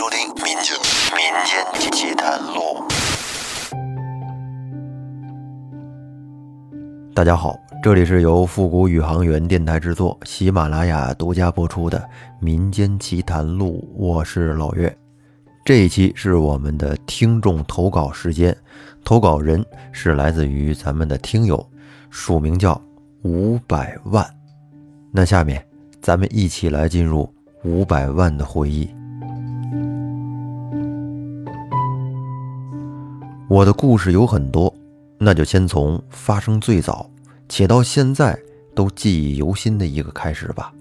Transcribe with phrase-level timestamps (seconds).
[0.00, 0.74] 收听《民间
[1.14, 2.82] 民间奇谈录》。
[7.12, 11.98] 大家好，这里是由复古宇航员电台制作，喜马拉雅独家播出的
[12.40, 14.96] 《民间奇谈录》，我是老岳。
[15.66, 18.56] 这一期是我们的听众投稿时间，
[19.04, 19.62] 投稿人
[19.92, 21.62] 是来自于咱们的听友，
[22.08, 22.80] 署名叫
[23.24, 24.26] 五百万。
[25.12, 25.62] 那下面
[26.00, 27.30] 咱们一起来进入
[27.64, 28.88] 五百万的回忆。
[33.50, 34.72] 我的故事有很多，
[35.18, 37.10] 那就先从发生最早
[37.48, 38.38] 且到现在
[38.76, 40.72] 都记忆犹新的一个开始吧。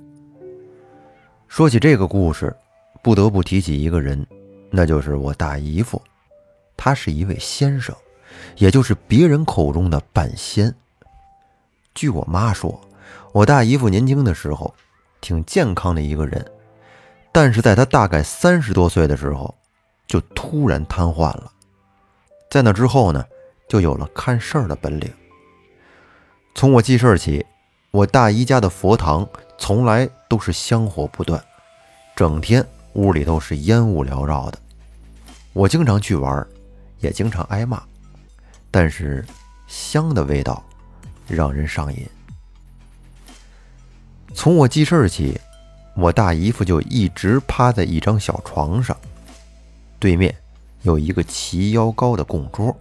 [1.47, 2.55] 说起这个故事，
[3.01, 4.23] 不得不提起一个人，
[4.69, 5.99] 那就是我大姨夫，
[6.77, 7.95] 他是一位先生，
[8.57, 10.71] 也就是别人口中的半仙。
[11.95, 12.79] 据我妈说，
[13.31, 14.71] 我大姨夫年轻的时候
[15.21, 16.45] 挺健康的一个人，
[17.31, 19.55] 但是在他大概三十多岁的时候，
[20.05, 21.51] 就突然瘫痪了。
[22.49, 23.23] 在那之后呢，
[23.67, 25.13] 就有了看事儿的本领。
[26.55, 27.45] 从我记事儿起，
[27.91, 31.41] 我大姨家的佛堂从来都是香火不断，
[32.15, 34.57] 整天屋里都是烟雾缭绕的。
[35.53, 36.45] 我经常去玩，
[36.99, 37.81] 也经常挨骂，
[38.71, 39.23] 但是
[39.67, 40.63] 香的味道
[41.27, 42.07] 让人上瘾。
[44.33, 45.39] 从我记事儿起，
[45.95, 48.97] 我大姨夫就一直趴在一张小床上，
[49.99, 50.35] 对面。
[50.83, 52.75] 有一个齐腰高的供桌，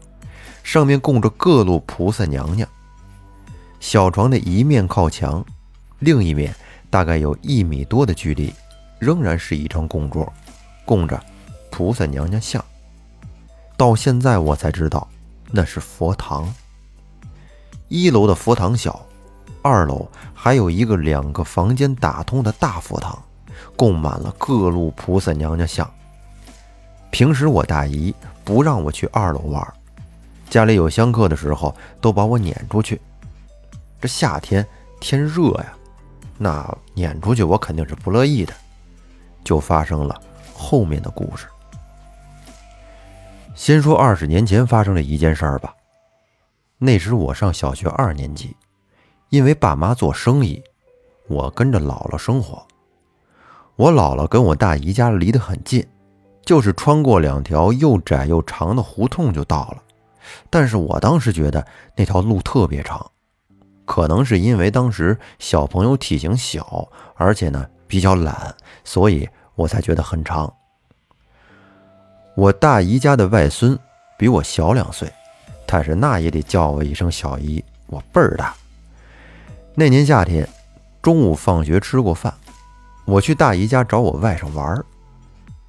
[0.62, 2.68] 上面供着各路菩萨娘娘。
[3.80, 5.44] 小床的一面靠墙，
[5.98, 6.54] 另一面
[6.90, 8.52] 大概有一米多的距离，
[8.98, 10.32] 仍然是一张供桌，
[10.84, 11.20] 供着
[11.70, 12.64] 菩萨娘娘像。
[13.76, 15.08] 到现在我才知道，
[15.50, 16.52] 那是佛堂。
[17.88, 19.06] 一楼的佛堂小，
[19.62, 23.16] 二楼还有一个两个房间打通的大佛堂，
[23.76, 25.88] 供满了各路菩萨娘娘像。
[27.10, 28.14] 平时我大姨
[28.44, 29.74] 不让我去二楼玩，
[30.48, 33.00] 家里有香客的时候都把我撵出去。
[34.00, 34.64] 这夏天
[35.00, 35.72] 天热呀，
[36.36, 38.52] 那撵出去我肯定是不乐意的，
[39.42, 40.20] 就发生了
[40.54, 41.46] 后面的故事。
[43.54, 45.74] 先说二十年前发生的一件事儿吧。
[46.78, 48.56] 那时我上小学二年级，
[49.30, 50.62] 因为爸妈做生意，
[51.26, 52.64] 我跟着姥姥生活。
[53.74, 55.84] 我姥姥跟我大姨家离得很近。
[56.48, 59.82] 就是穿过两条又窄又长的胡同就到了，
[60.48, 61.62] 但是我当时觉得
[61.94, 63.10] 那条路特别长，
[63.84, 70.50] 可能是因为当时小朋友体型小，而且呢比较懒，所以我才觉得很长。
[72.34, 73.78] 我大姨家的外孙
[74.16, 75.12] 比我小两岁，
[75.66, 78.54] 但是那也得叫我一声小姨，我辈儿大。
[79.74, 80.48] 那年夏天，
[81.02, 82.32] 中午放学吃过饭，
[83.04, 84.82] 我去大姨家找我外甥玩儿。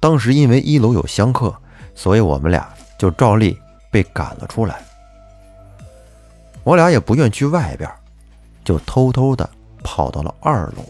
[0.00, 1.54] 当时因为一楼有香客，
[1.94, 2.68] 所以我们俩
[2.98, 4.82] 就照例被赶了出来。
[6.64, 7.90] 我俩也不愿去外边，
[8.64, 9.48] 就偷偷的
[9.84, 10.82] 跑到了二楼。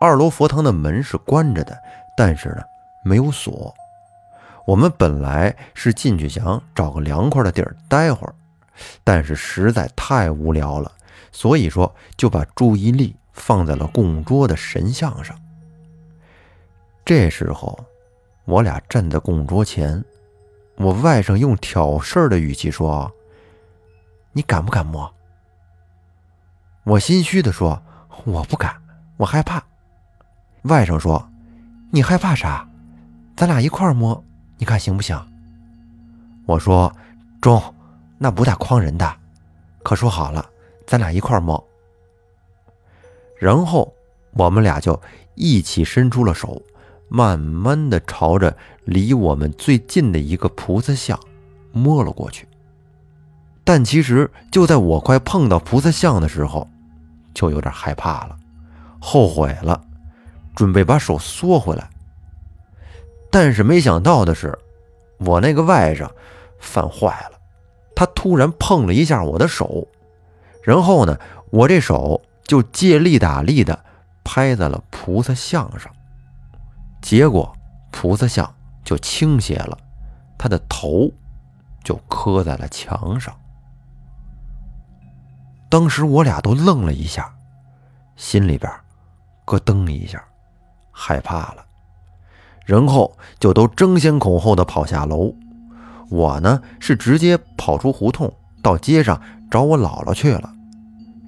[0.00, 1.78] 二楼佛堂的门是关着的，
[2.16, 2.62] 但是呢
[3.04, 3.72] 没有锁。
[4.66, 8.34] 我们本来是进去想找个凉快的地儿待会儿，
[9.04, 10.90] 但是实在太无聊了，
[11.30, 15.38] 所以说就把注意力放在了供桌的神像上。
[17.06, 17.78] 这时候，
[18.46, 20.04] 我俩站在供桌前，
[20.74, 23.08] 我外甥用挑事儿的语气说
[24.34, 25.08] ：“你敢不敢摸？”
[26.82, 27.80] 我心虚的说
[28.26, 28.74] ：“我不敢，
[29.18, 29.62] 我害怕。”
[30.62, 31.30] 外甥说
[31.92, 32.68] ：“你害怕啥？
[33.36, 34.20] 咱俩一块摸，
[34.58, 35.16] 你看行不行？”
[36.44, 36.92] 我说
[37.40, 37.62] ：“中，
[38.18, 39.16] 那不大诓人的，
[39.84, 40.44] 可说好了，
[40.88, 41.64] 咱俩一块摸。”
[43.38, 43.94] 然后
[44.32, 45.00] 我们俩就
[45.36, 46.60] 一起伸出了手。
[47.08, 51.18] 慢慢的朝着离我们最近的一个菩萨像
[51.72, 52.46] 摸了过去，
[53.64, 56.68] 但其实就在我快碰到菩萨像的时候，
[57.32, 58.36] 就有点害怕了，
[59.00, 59.80] 后悔了，
[60.54, 61.88] 准备把手缩回来。
[63.30, 64.58] 但是没想到的是，
[65.18, 66.08] 我那个外甥
[66.58, 67.38] 犯坏了，
[67.94, 69.86] 他突然碰了一下我的手，
[70.62, 71.18] 然后呢，
[71.50, 73.84] 我这手就借力打力的
[74.24, 75.92] 拍在了菩萨像上。
[77.08, 77.56] 结果，
[77.92, 79.78] 菩萨像就倾斜了，
[80.36, 81.08] 他的头
[81.84, 83.32] 就磕在了墙上。
[85.68, 87.32] 当时我俩都愣了一下，
[88.16, 88.68] 心里边
[89.44, 90.20] 咯噔一下，
[90.90, 91.64] 害怕了，
[92.64, 95.32] 然后就都争先恐后的跑下楼。
[96.10, 98.28] 我呢是直接跑出胡同，
[98.60, 100.52] 到街上找我姥姥去了，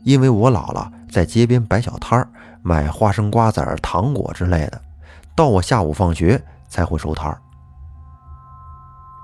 [0.03, 2.29] 因为我姥姥在街边摆小摊儿，
[2.63, 4.83] 卖花生、瓜子、糖果之类的。
[5.39, 7.41] 到我下午放学才会收摊儿。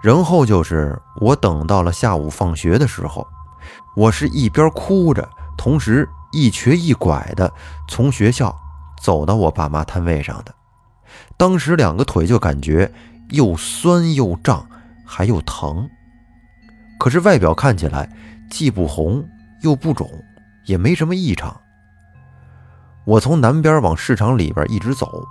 [0.00, 3.26] 然后就是我等到了下午放学的时候，
[3.96, 5.28] 我是一边哭着，
[5.58, 7.52] 同时一瘸一拐的
[7.88, 8.56] 从学校
[9.02, 10.54] 走到我爸妈摊位上的。
[11.36, 12.88] 当时两个腿就感觉
[13.30, 14.64] 又酸又胀，
[15.04, 15.88] 还又疼。
[17.00, 18.08] 可是外表看起来
[18.48, 19.26] 既不红
[19.62, 20.08] 又不肿，
[20.66, 21.60] 也没什么异常。
[23.04, 25.26] 我从南边往市场里边一直走，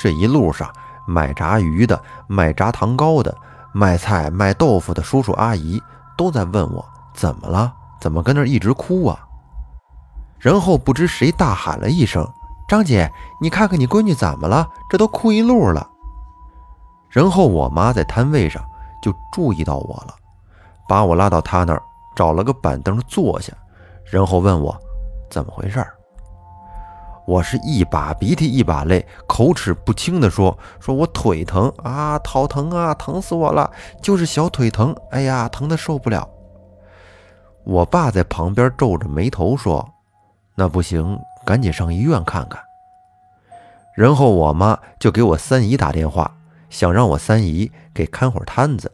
[0.00, 0.66] 这一路上
[1.06, 3.36] 卖炸鱼的、卖炸糖糕的。
[3.72, 5.80] 卖菜卖豆腐的叔叔阿姨
[6.16, 9.20] 都在问我怎么了，怎么跟那一直哭啊？
[10.38, 12.26] 然后不知谁大喊了一声
[12.66, 14.66] ：“张姐，你看看你闺女怎么了？
[14.88, 15.86] 这都哭一路了。”
[17.10, 18.64] 然后我妈在摊位上
[19.02, 20.14] 就注意到我了，
[20.88, 21.82] 把我拉到她那儿，
[22.16, 23.52] 找了个板凳坐下，
[24.10, 24.76] 然后问我
[25.30, 25.94] 怎么回事儿。
[27.30, 33.70] 我是一把鼻涕一把泪，口齿不清地说：“说我腿疼啊，好疼啊，疼死我了，
[34.02, 36.28] 就是小腿疼，哎呀，疼得受不了。”
[37.62, 39.88] 我爸在旁边皱着眉头说
[40.58, 41.16] ：“那不行，
[41.46, 42.60] 赶紧上医院看看。”
[43.94, 46.36] 然后我妈就给我三姨打电话，
[46.68, 48.90] 想让我三姨给看会儿摊子。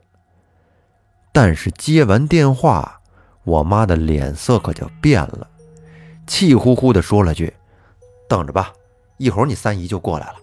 [1.33, 3.01] 但是接完电话，
[3.45, 5.49] 我妈的脸色可就变了，
[6.27, 7.56] 气呼呼地说了句。
[8.29, 8.73] 等着吧，
[9.19, 10.37] 一会儿你三姨就过来了。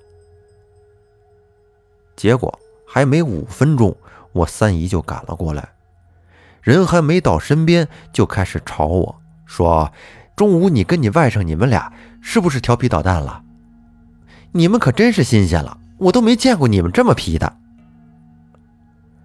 [2.16, 3.96] 结果还没五分钟，
[4.32, 5.68] 我三姨就赶了过来，
[6.62, 9.16] 人还没到身边，就开始吵我
[9.46, 9.92] 说
[10.36, 11.92] ：“中午你跟你外甥你们俩
[12.22, 13.44] 是不是调皮捣蛋了？
[14.52, 17.58] 你们可真是新鲜了，我都没见过你们这么皮的。”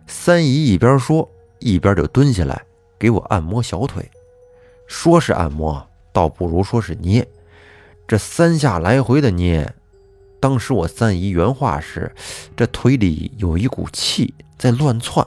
[0.07, 1.29] 三姨一边说，
[1.59, 2.61] 一边就蹲下来
[2.99, 4.11] 给我按摩小腿，
[4.87, 7.27] 说是按摩，倒不如说是捏。
[8.09, 9.71] 这三下来回的捏，
[10.41, 12.11] 当时我三姨原话是
[12.57, 15.27] ：“这腿里有一股气在乱窜，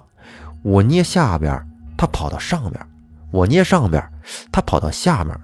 [0.64, 1.64] 我捏下边，
[1.96, 2.84] 它跑到上边；
[3.32, 4.04] 我捏上边，
[4.52, 5.40] 它跑到下面，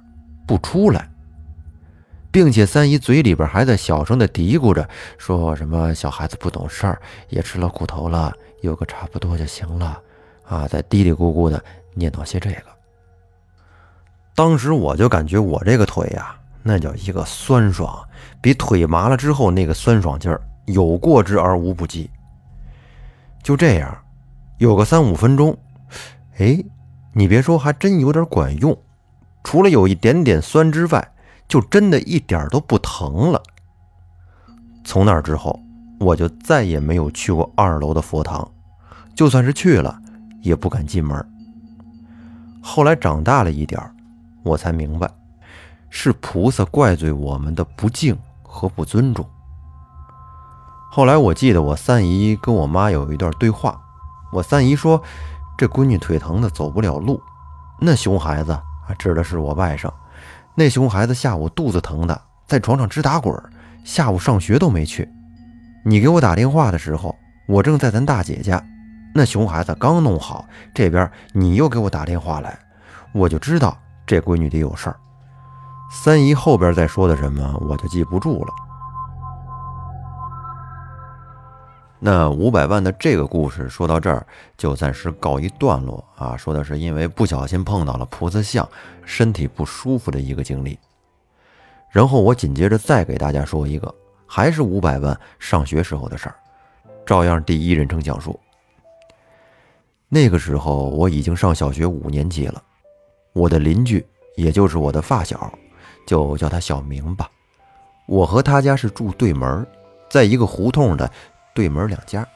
[0.48, 1.12] 不出来。”
[2.32, 4.90] 并且三姨嘴里边还在小声的嘀咕着，
[5.20, 7.00] 说什么“小孩子不懂事儿，
[7.30, 10.02] 也吃了苦头了，有个差不多就行了。”
[10.44, 11.64] 啊，在嘀嘀咕咕的
[11.94, 12.64] 念叨些这个。
[14.34, 16.37] 当时我就感觉我这个腿呀。
[16.64, 18.04] 那叫一个酸爽，
[18.42, 22.10] 比腿麻了之后那个酸爽劲儿有过之而无不及。
[23.42, 23.98] 就这样，
[24.58, 25.58] 有个三五分钟，
[26.38, 26.62] 哎，
[27.14, 28.78] 你别说，还真有点管用。
[29.44, 31.14] 除了有一点点酸之外，
[31.48, 33.42] 就真的一点都不疼了。
[34.84, 35.58] 从那之后，
[36.00, 38.46] 我就再也没有去过二楼的佛堂，
[39.16, 39.98] 就算是去了，
[40.42, 41.26] 也不敢进门。
[42.62, 43.82] 后来长大了一点
[44.44, 45.10] 我才明白。
[45.90, 49.28] 是菩萨怪罪我们的不敬和不尊重。
[50.90, 53.80] 后来我记得我三姨跟我妈有一段对话，
[54.32, 55.02] 我三姨说
[55.58, 57.22] ：“这闺女腿疼的走不了路，
[57.80, 58.64] 那熊孩子啊，
[58.98, 59.92] 指的是我外甥。
[60.56, 63.34] 那熊孩子下午肚子疼的，在床上直打滚，
[63.84, 65.08] 下午上学都没去。
[65.86, 67.16] 你给我打电话的时候，
[67.48, 68.64] 我正在咱大姐家，
[69.14, 72.58] 那熊孩子刚弄好，这边你又给我打电话来，
[73.14, 74.98] 我就知道这闺女得有事儿。”
[75.90, 78.54] 三姨后边再说的什么，我就记不住了。
[82.00, 84.26] 那五百万的这个故事说到这儿
[84.56, 88.68] 就暂时告一段落啊，说的是因为不小心碰到了菩萨像，
[89.04, 90.78] 身体不舒服的一个经历。
[91.90, 93.94] 然后我紧接着再给大家说一个，
[94.28, 96.36] 还是五百万上学时候的事儿，
[97.06, 98.40] 照样第一人称讲述。
[100.08, 102.62] 那个时候我已经上小学五年级了，
[103.34, 105.52] 我的邻居也就是我的发小。
[106.08, 107.30] 就叫他小明吧。
[108.08, 109.68] 我和他家是住对门，
[110.10, 111.12] 在一个胡同的
[111.54, 112.28] 对门两家。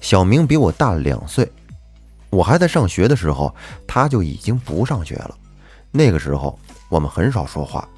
[0.00, 1.50] 小明比我大两岁。
[2.30, 3.54] 我还在上学的时候，
[3.86, 5.36] 他就已经不上学了。
[5.90, 6.58] 那个时候
[6.88, 7.88] 我们很少说话，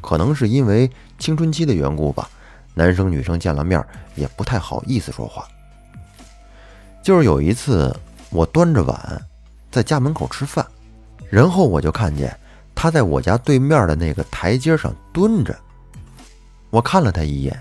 [0.00, 2.30] 可能是因为青春期的缘故吧。
[2.74, 3.82] 男生女生见了面
[4.14, 5.46] 也不太好意思说话。
[7.02, 7.94] 就是有一次，
[8.30, 9.22] 我端着碗
[9.70, 10.66] 在家门口吃饭，
[11.30, 12.36] 然后我就看见。
[12.84, 15.58] 他在我家对面的那个台阶上蹲着，
[16.68, 17.58] 我看了他一眼，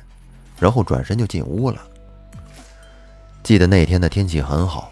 [0.59, 1.81] 然后转身就进屋了。
[3.41, 4.91] 记得那天的天气很好，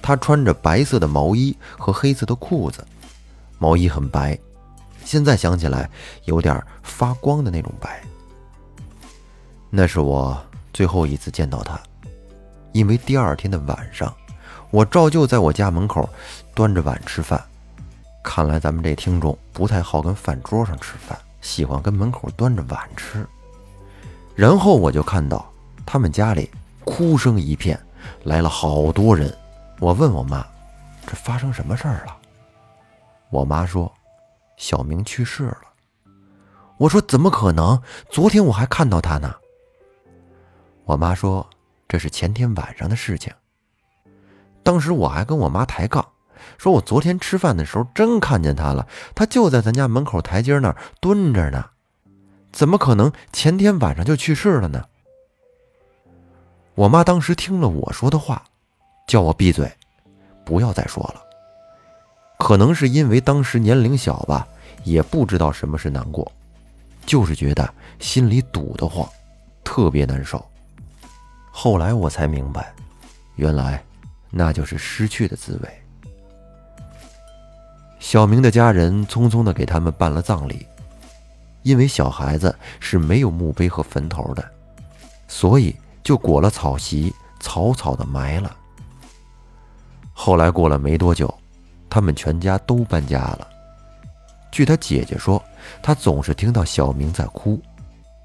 [0.00, 2.82] 他穿着白色的毛衣和黑色的裤子，
[3.58, 4.38] 毛衣很白，
[5.04, 5.90] 现在想起来
[6.24, 8.00] 有点发光的那种白。
[9.68, 11.78] 那是我最后一次见到他，
[12.72, 14.16] 因为第二天的晚上，
[14.70, 16.08] 我照旧在我家门口
[16.54, 17.38] 端着碗吃饭。
[18.22, 23.26] 看来咱们这听众不太好跟饭桌上吃饭，喜欢跟门口端着碗吃。
[24.34, 25.50] 然后我就看到
[25.86, 26.50] 他们家里
[26.84, 27.78] 哭声一片，
[28.24, 29.34] 来了好多人。
[29.80, 30.46] 我问我妈
[31.06, 32.16] ：“这发生什么事儿了？”
[33.30, 33.92] 我妈说
[34.56, 35.62] ：“小明去世了。”
[36.78, 37.80] 我说：“怎么可能？
[38.10, 39.34] 昨天我还看到他呢。”
[40.84, 41.48] 我妈说
[41.88, 43.32] ：“这是前天晚上的事情。”
[44.62, 46.06] 当时我还跟我妈抬杠，
[46.58, 51.64] 说我昨天吃饭的时候真看见他了，他就在咱家门口台阶那儿蹲着呢，
[52.52, 54.84] 怎么可能前天晚上就去世了呢？
[56.74, 58.44] 我妈当时听了我说的话，
[59.06, 59.72] 叫我闭嘴，
[60.44, 61.22] 不要再说了。
[62.38, 64.46] 可能是因为当时年龄小吧，
[64.84, 66.30] 也不知道什么是难过，
[67.06, 69.08] 就是觉得心里堵得慌，
[69.62, 70.44] 特别难受。
[71.50, 72.72] 后来我才明白，
[73.36, 73.82] 原来
[74.30, 75.82] 那就是失去的滋味。
[78.08, 80.66] 小明的家人匆匆的给他们办了葬礼，
[81.62, 84.42] 因为小孩子是没有墓碑和坟头的，
[85.28, 85.76] 所以。
[86.02, 88.56] 就裹了草席，草草的埋了。
[90.14, 91.32] 后来过了没多久，
[91.90, 93.46] 他们全家都搬家了。
[94.50, 95.42] 据他姐姐说，
[95.82, 97.60] 他总是听到小明在哭，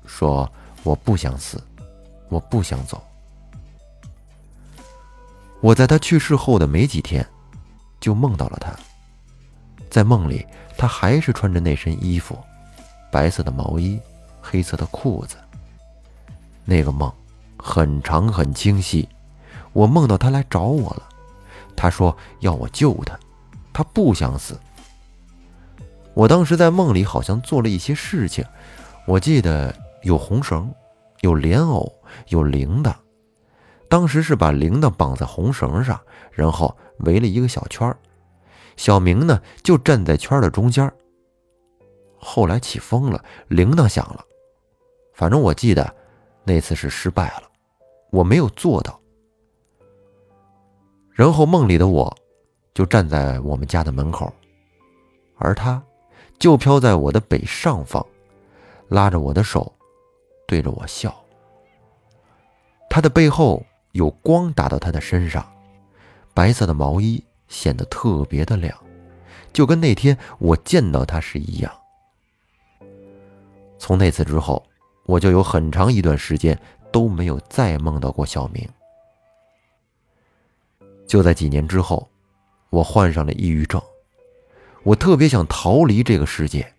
[0.05, 0.49] 说
[0.83, 1.61] ：“我不想死，
[2.29, 3.03] 我不想走。”
[5.59, 7.27] 我在他去世后的没几天，
[7.99, 8.73] 就梦到了他。
[9.93, 10.43] 在梦里，
[10.75, 12.35] 他还是穿着那身衣服，
[13.11, 13.99] 白色的毛衣，
[14.41, 15.37] 黑色的裤子。
[16.65, 17.13] 那个梦。
[17.65, 19.07] 很长很清晰，
[19.71, 21.03] 我梦到他来找我了，
[21.77, 23.17] 他说要我救他，
[23.71, 24.59] 他不想死。
[26.13, 28.43] 我当时在梦里好像做了一些事情，
[29.07, 30.69] 我记得有红绳，
[31.21, 31.89] 有莲藕，
[32.27, 32.93] 有铃铛。
[33.87, 35.97] 当时是把铃铛绑在红绳上，
[36.33, 37.95] 然后围了一个小圈儿
[38.75, 40.91] 小明呢就站在圈的中间。
[42.17, 44.23] 后来起风了，铃铛响了，
[45.13, 45.93] 反正我记得
[46.43, 47.43] 那次是失败了。
[48.11, 48.99] 我没有做到，
[51.11, 52.15] 然后梦里的我，
[52.73, 54.31] 就站在我们家的门口，
[55.35, 55.83] 而他，
[56.37, 58.05] 就飘在我的北上方，
[58.87, 59.73] 拉着我的手，
[60.47, 61.13] 对着我笑。
[62.89, 65.43] 他的背后有光打到他的身上，
[66.35, 68.77] 白色的毛衣显得特别的亮，
[69.53, 71.71] 就跟那天我见到他时一样。
[73.77, 74.61] 从那次之后，
[75.05, 76.59] 我就有很长一段时间。
[76.93, 78.69] 都没有再梦到过小明。
[81.07, 82.07] 就在几年之后，
[82.69, 83.81] 我患上了抑郁症，
[84.83, 86.71] 我特别想逃离这个世界。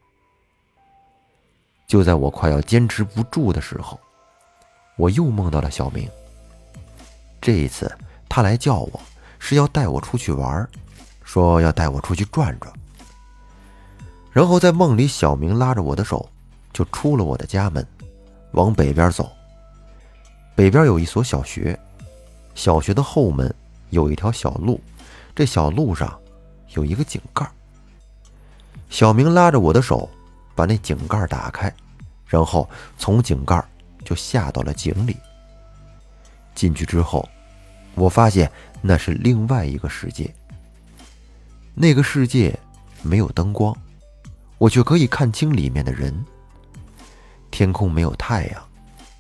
[1.89, 3.99] 就在我快要坚持不住的时候，
[4.97, 6.09] 我又梦到了小明。
[7.41, 7.93] 这一次，
[8.29, 9.01] 他来叫我
[9.47, 10.67] 是要带我出去玩，
[11.23, 12.73] 说要带我出去转转。
[14.33, 16.27] 然后在梦里，小明拉着我的手，
[16.73, 17.87] 就出了我的家门，
[18.53, 19.31] 往北边走。
[20.55, 21.79] 北边有一所小学，
[22.55, 23.55] 小学的后门
[23.91, 24.81] 有一条小路，
[25.37, 26.19] 这小路上
[26.71, 27.47] 有一个井盖。
[28.89, 30.09] 小明拉着我的手，
[30.55, 31.71] 把那井盖打开，
[32.27, 33.63] 然后从井盖
[34.07, 35.15] 就下到了井里。
[36.55, 37.29] 进去之后，
[37.95, 38.51] 我发现
[38.87, 40.31] 那是另外一个世界。
[41.75, 42.57] 那个世界
[43.01, 43.75] 没有灯光，
[44.59, 46.15] 我却可以看清里面的人。
[47.51, 48.63] 天空没有太阳，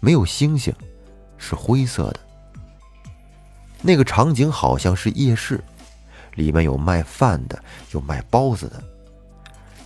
[0.00, 0.70] 没有星星。
[1.38, 2.20] 是灰色的，
[3.82, 5.62] 那个场景好像是夜市，
[6.34, 8.82] 里面有卖饭的，有卖包子的，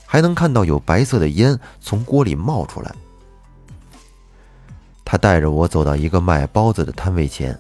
[0.06, 2.94] 还能看到有白色的烟从锅里冒出来。
[5.04, 7.58] 他带着我走到一个卖包子的摊位前，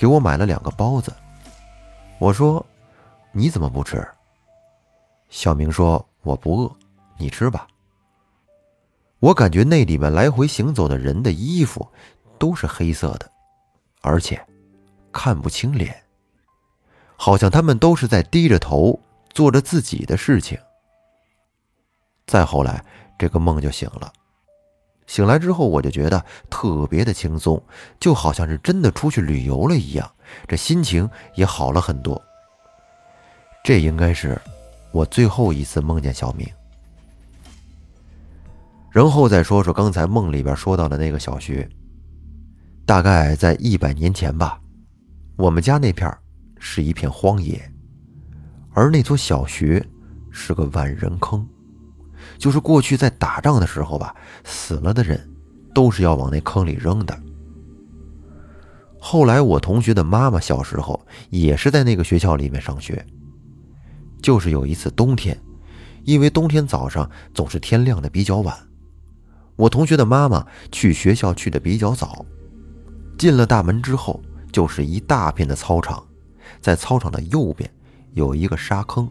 [0.00, 1.14] 给我买了两个包子。
[2.18, 2.64] 我说
[3.32, 4.02] ：“你怎么不吃？”
[5.28, 6.74] 小明说：“我不饿，
[7.18, 7.68] 你吃吧。”
[9.20, 11.86] 我感觉那里面来回行走的人的衣服。
[12.38, 13.30] 都是黑色的，
[14.00, 14.42] 而且
[15.12, 15.94] 看不清脸，
[17.14, 18.98] 好像他们都是在低着头
[19.34, 20.58] 做着自己的事情。
[22.26, 22.82] 再后来，
[23.18, 24.10] 这个梦就醒了。
[25.10, 27.60] 醒来之后，我就觉得特别的轻松，
[27.98, 30.08] 就好像是真的出去旅游了一样，
[30.46, 32.22] 这心情也好了很多。
[33.64, 34.40] 这应该是
[34.92, 36.48] 我最后一次梦见小明。
[38.92, 41.68] 然后再说说刚才梦里边说到的那个小学。
[42.86, 44.60] 大概在一百年前吧，
[45.36, 46.08] 我们家那片
[46.60, 47.60] 是一片荒野，
[48.74, 49.84] 而那所小学
[50.30, 51.44] 是个万人坑，
[52.40, 55.30] 就是过去在打仗的时候吧，死了的人
[55.74, 57.16] 都是要往那坑里扔的。
[58.98, 63.04] 后来我同学的妈妈小时候也是在那个学校里面上学，
[64.22, 65.38] 就是有一次冬天，
[66.04, 68.56] 因为冬天早上总是天亮的比较晚，
[69.56, 72.24] 我同学的妈妈去学校去的比较早。
[73.18, 74.18] 进了大门之后，
[74.50, 76.02] 就是一大片的操场，
[76.58, 77.70] 在操场的右边
[78.14, 79.06] 有一个沙坑。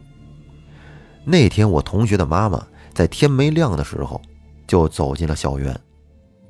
[1.25, 2.65] 那天我同学的妈妈
[2.99, 4.21] 在天没亮的时候
[4.67, 5.73] 就走进了校园，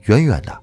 [0.06, 0.62] 远远的，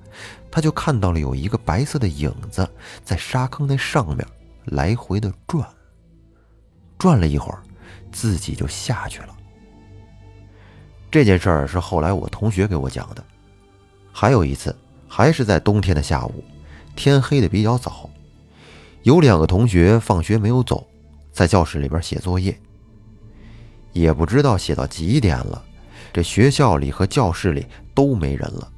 [0.51, 2.69] 他就看到了有一个白色的影子
[3.05, 4.27] 在沙坑那上面
[4.65, 5.65] 来回的转。
[6.99, 7.63] 转了一会儿，
[8.11, 9.37] 自己就下去了。
[11.09, 13.25] 这件事儿是后来我同学给我讲的。
[14.13, 14.75] 还有一次，
[15.07, 16.43] 还是在冬天的下午，
[16.97, 18.11] 天黑的比较早，
[19.05, 20.85] 有两个同学放学没有走，
[21.31, 22.61] 在教室里边写作业。
[23.93, 25.65] 也不知道写到几点了，
[26.17, 28.73] 这学校里和教室里都没人了。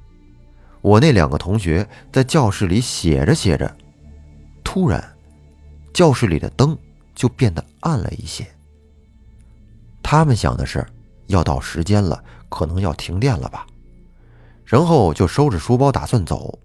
[0.81, 3.77] 我那两个同学在教室里写着写着，
[4.65, 5.01] 突然，
[5.95, 6.77] 教室里的灯
[7.15, 8.45] 就变得暗了一些。
[10.03, 10.85] 他们想的是，
[11.29, 13.65] 要到时间了，可能要停电了吧。
[14.65, 16.59] 然后就收着书包打算走，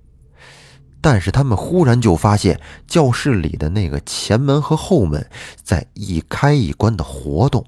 [1.02, 5.30] 但是他们忽然就发现教室里的那个前门和后门
[5.62, 7.64] 在一开一关的活动，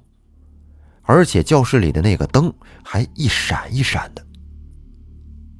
[1.06, 2.52] 而且教室里的那个灯
[2.84, 4.22] 还一闪一闪的。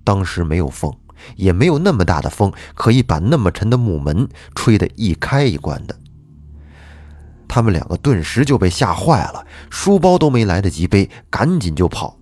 [0.05, 0.93] 当时没有风，
[1.37, 5.99] 也没有那么大的风可以把那么沉的木门吹得一开一关的。
[7.49, 12.19] 他们两个顿时就被吓坏了，书包都没来得及背，赶紧就跑。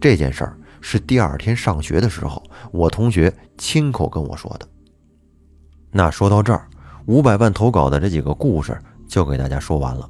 [0.00, 0.56] 这件事儿。
[0.82, 2.42] 是第二天上学的时候，
[2.72, 4.66] 我同学亲口跟我说的。
[5.90, 6.66] 那说到这儿，
[7.04, 8.74] 五百万投稿的这几个故事
[9.06, 10.08] 就给大家说完了。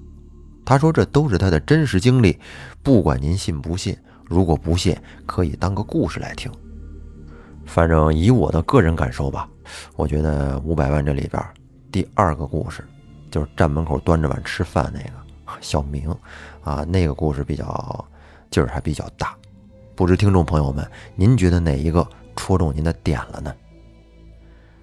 [0.70, 2.38] 他说这都是他的真实经历，
[2.80, 4.96] 不管您信不信，如果不信，
[5.26, 6.48] 可以当个故事来听。
[7.66, 9.48] 反正以我的个人感受吧，
[9.96, 11.44] 我觉得五百万这里边
[11.90, 12.84] 第二个故事，
[13.32, 15.10] 就是站门口端着碗吃饭那个
[15.60, 16.08] 小明，
[16.62, 18.04] 啊，那个故事比较
[18.48, 19.34] 劲儿还比较大。
[19.96, 23.52] 不知听众朋友们，您觉得哪一个戳中您的点了呢？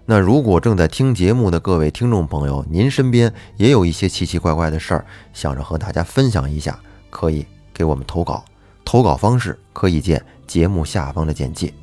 [0.09, 6.79] 那如果正在听节目的各位听众朋友，您身边也有一些奇奇怪怪的事儿，想着和大家分享一下，
[7.09, 8.45] 可以给我们投稿。
[8.85, 11.73] 投稿方式可以见节目下方的简介。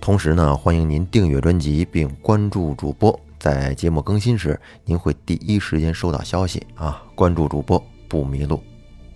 [0.00, 7.00] 同时呢，欢迎您订阅专辑并关注主播，在节目更新时，您会第一时间收到消息啊！
[7.14, 8.60] 关注主播不迷路。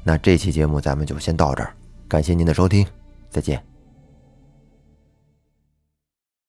[0.05, 1.75] 那这期节目咱们就先到这儿，
[2.07, 2.87] 感谢您的收听。
[3.29, 3.76] 再见。